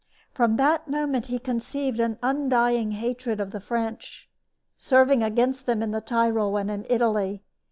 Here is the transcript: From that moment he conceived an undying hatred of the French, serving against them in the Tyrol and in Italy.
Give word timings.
From 0.33 0.57
that 0.57 0.87
moment 0.87 1.27
he 1.27 1.37
conceived 1.37 1.99
an 1.99 2.17
undying 2.23 2.93
hatred 2.93 3.39
of 3.39 3.51
the 3.51 3.59
French, 3.59 4.27
serving 4.75 5.21
against 5.21 5.67
them 5.67 5.83
in 5.83 5.91
the 5.91 6.01
Tyrol 6.01 6.57
and 6.57 6.71
in 6.71 6.87
Italy. 6.89 7.43